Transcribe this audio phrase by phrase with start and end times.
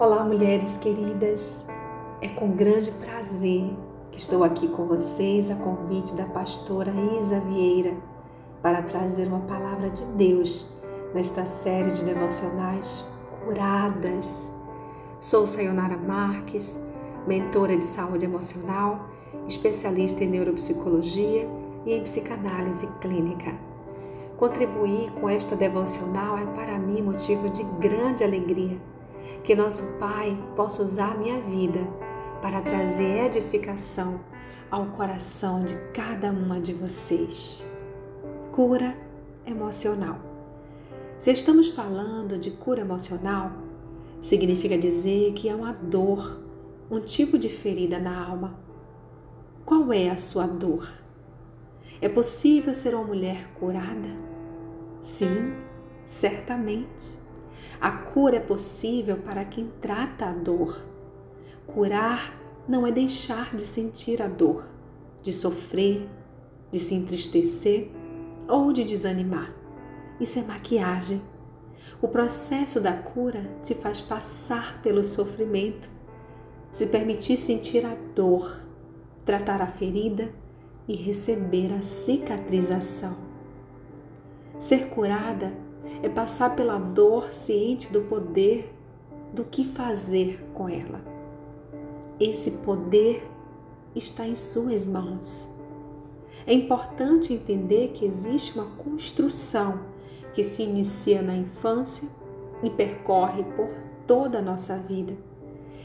[0.00, 1.66] Olá, mulheres queridas.
[2.20, 3.76] É com grande prazer
[4.12, 7.96] que estou aqui com vocês a convite da pastora Isa Vieira
[8.62, 10.72] para trazer uma palavra de Deus
[11.12, 13.10] nesta série de devocionais
[13.44, 14.56] curadas.
[15.20, 16.80] Sou Sayonara Marques,
[17.26, 19.08] mentora de saúde emocional,
[19.48, 21.50] especialista em neuropsicologia
[21.84, 23.52] e em psicanálise clínica.
[24.36, 28.78] Contribuir com esta devocional é para mim motivo de grande alegria
[29.42, 31.80] que nosso Pai possa usar a minha vida
[32.42, 34.20] para trazer edificação
[34.70, 37.64] ao coração de cada uma de vocês.
[38.52, 38.96] Cura
[39.46, 40.18] emocional.
[41.18, 43.52] Se estamos falando de cura emocional,
[44.20, 46.40] significa dizer que há uma dor,
[46.90, 48.58] um tipo de ferida na alma.
[49.64, 50.88] Qual é a sua dor?
[52.00, 54.08] É possível ser uma mulher curada?
[55.02, 55.54] Sim,
[56.06, 57.27] certamente.
[57.80, 60.84] A cura é possível para quem trata a dor.
[61.66, 62.34] Curar
[62.66, 64.64] não é deixar de sentir a dor,
[65.22, 66.08] de sofrer,
[66.72, 67.90] de se entristecer
[68.48, 69.54] ou de desanimar.
[70.20, 71.22] Isso é maquiagem.
[72.02, 75.88] O processo da cura te faz passar pelo sofrimento,
[76.72, 78.60] se permitir sentir a dor,
[79.24, 80.32] tratar a ferida
[80.86, 83.16] e receber a cicatrização.
[84.58, 85.52] Ser curada
[86.02, 88.74] é passar pela dor ciente do poder
[89.32, 91.00] do que fazer com ela.
[92.18, 93.28] Esse poder
[93.94, 95.48] está em suas mãos.
[96.46, 99.80] É importante entender que existe uma construção
[100.32, 102.08] que se inicia na infância
[102.62, 103.68] e percorre por
[104.06, 105.14] toda a nossa vida,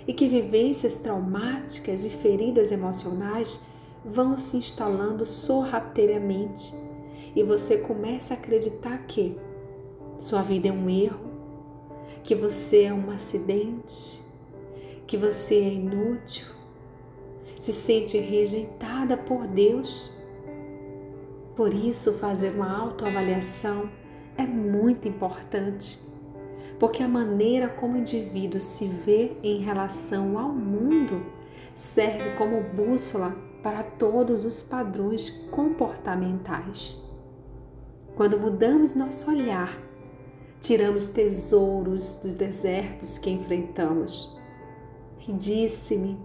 [0.08, 3.62] e que vivências traumáticas e feridas emocionais
[4.06, 6.74] vão se instalando sorrateiramente,
[7.36, 9.38] e você começa a acreditar que
[10.24, 11.20] sua vida é um erro,
[12.24, 14.24] que você é um acidente,
[15.06, 16.48] que você é inútil,
[17.60, 20.18] se sente rejeitada por Deus.
[21.58, 23.90] Por isso, fazer uma autoavaliação
[24.38, 26.00] é muito importante,
[26.80, 31.22] porque a maneira como o indivíduo se vê em relação ao mundo
[31.76, 36.96] serve como bússola para todos os padrões comportamentais.
[38.16, 39.92] Quando mudamos nosso olhar
[40.64, 44.40] tiramos tesouros dos desertos que enfrentamos.
[45.28, 46.18] E disse-me: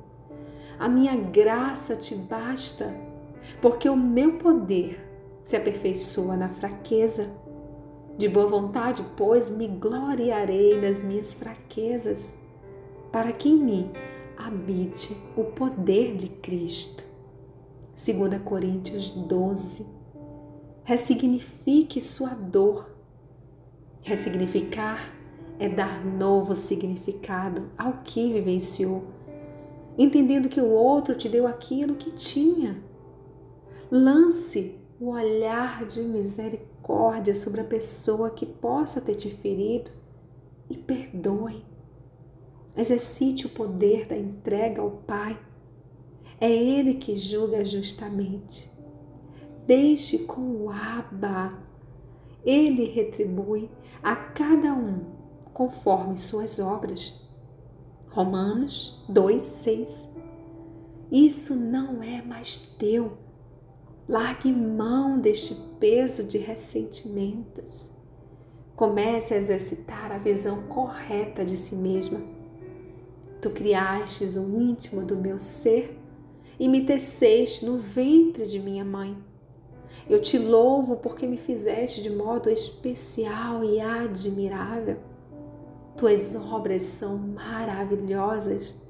[0.78, 2.96] A minha graça te basta,
[3.60, 5.04] porque o meu poder
[5.42, 7.28] se aperfeiçoa na fraqueza.
[8.16, 12.38] De boa vontade, pois, me gloriarei nas minhas fraquezas,
[13.12, 13.90] para que em mim
[14.36, 17.04] habite o poder de Cristo.
[17.94, 19.86] 2 Coríntios 12.
[20.84, 22.97] Ressignifique sua dor
[24.08, 25.14] Ressignificar
[25.58, 29.04] é dar novo significado ao que vivenciou,
[29.98, 32.82] entendendo que o outro te deu aquilo que tinha.
[33.90, 39.90] Lance o olhar de misericórdia sobre a pessoa que possa ter te ferido
[40.70, 41.62] e perdoe.
[42.74, 45.38] Exercite o poder da entrega ao Pai.
[46.40, 48.72] É Ele que julga justamente.
[49.66, 51.67] Deixe com o Abba
[52.44, 53.70] ele retribui
[54.02, 55.04] a cada um
[55.52, 57.26] conforme suas obras.
[58.10, 60.08] Romanos 2:6.
[61.10, 63.18] Isso não é mais teu.
[64.08, 67.92] Largue mão deste peso de ressentimentos.
[68.74, 72.20] Comece a exercitar a visão correta de si mesma.
[73.40, 75.98] Tu criastes o íntimo do meu ser
[76.58, 79.16] e me teceste no ventre de minha mãe.
[80.08, 84.98] Eu te louvo porque me fizeste de modo especial e admirável.
[85.96, 88.88] Tuas obras são maravilhosas.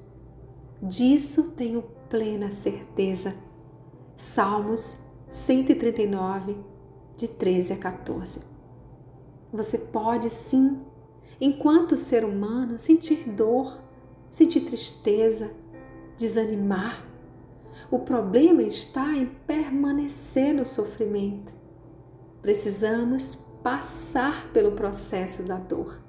[0.82, 3.34] Disso tenho plena certeza.
[4.16, 4.98] Salmos
[5.31, 6.56] 139,
[7.16, 8.42] de 13 a 14.
[9.53, 10.81] Você pode sim,
[11.41, 13.81] enquanto ser humano, sentir dor,
[14.31, 15.50] sentir tristeza,
[16.17, 17.06] desanimar,
[17.90, 21.52] o problema está em permanecer no sofrimento.
[22.42, 26.00] Precisamos passar pelo processo da dor.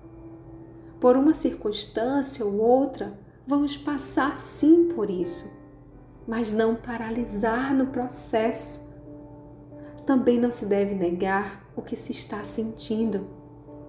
[0.99, 3.17] Por uma circunstância ou outra,
[3.47, 5.51] vamos passar sim por isso,
[6.27, 8.93] mas não paralisar no processo.
[10.05, 13.27] Também não se deve negar o que se está sentindo.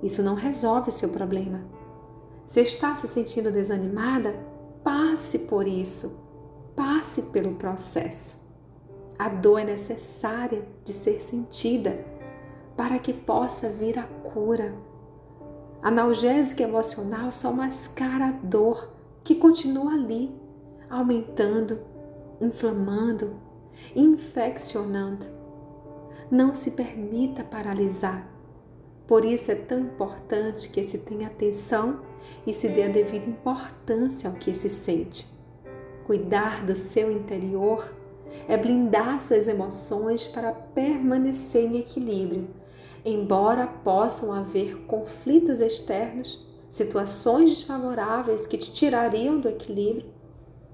[0.02, 1.60] Isso não resolve seu problema.
[2.46, 4.34] Se está se sentindo desanimada,
[4.82, 6.19] passe por isso
[6.74, 8.48] passe pelo processo.
[9.18, 12.04] A dor é necessária de ser sentida
[12.76, 14.74] para que possa vir a cura.
[15.82, 18.90] Analgésico emocional só mascara a dor
[19.22, 20.34] que continua ali,
[20.88, 21.78] aumentando,
[22.40, 23.36] inflamando,
[23.94, 25.26] infeccionando.
[26.30, 28.26] Não se permita paralisar.
[29.06, 32.00] Por isso é tão importante que se tenha atenção
[32.46, 35.39] e se dê a devida importância ao que se sente.
[36.06, 37.94] Cuidar do seu interior
[38.48, 42.48] é blindar suas emoções para permanecer em equilíbrio
[43.04, 50.06] embora possam haver conflitos externos, situações desfavoráveis que te tirariam do equilíbrio.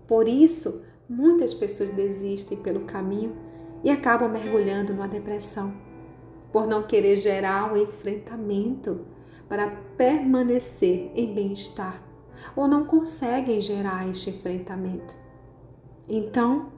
[0.06, 3.36] Por isso, muitas pessoas desistem pelo caminho
[3.82, 5.74] e acabam mergulhando numa depressão,
[6.52, 9.06] por não querer gerar um enfrentamento
[9.48, 12.02] para permanecer em bem-estar,
[12.54, 15.16] ou não conseguem gerar este enfrentamento.
[16.08, 16.72] Então,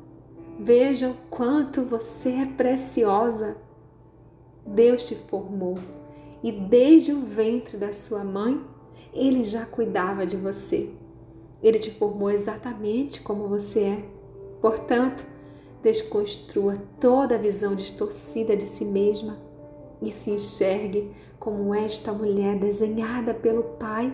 [0.59, 3.59] veja o quanto você é preciosa
[4.69, 5.79] Deus te formou
[6.43, 8.61] e desde o ventre da sua mãe,
[9.13, 10.91] ele já cuidava de você.
[11.63, 14.05] Ele te formou exatamente como você é.
[14.61, 15.27] Portanto,
[15.83, 19.39] desconstrua toda a visão distorcida de si mesma
[20.01, 21.11] e se enxergue
[21.41, 24.13] como esta mulher desenhada pelo Pai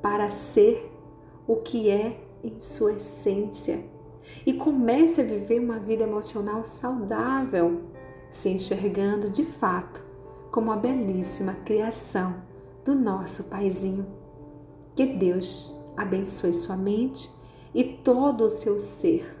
[0.00, 0.92] para ser
[1.46, 3.84] o que é em sua essência.
[4.46, 7.82] E comece a viver uma vida emocional saudável
[8.30, 10.04] se enxergando de fato
[10.50, 12.42] como a belíssima criação
[12.84, 14.06] do nosso Paizinho.
[14.94, 17.30] Que Deus abençoe sua mente
[17.74, 19.36] e todo o seu ser,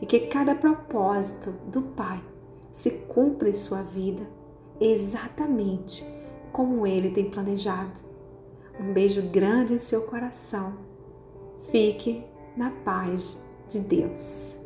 [0.00, 2.22] e que cada propósito do Pai
[2.72, 4.26] se cumpra em sua vida
[4.80, 6.04] exatamente
[6.52, 8.11] como Ele tem planejado.
[8.82, 10.76] Um beijo grande em seu coração.
[11.70, 12.24] Fique
[12.56, 14.61] na paz de Deus.